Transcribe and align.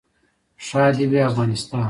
ښاد 0.65 0.93
دې 0.97 1.05
وي 1.11 1.19
افغانستان. 1.29 1.79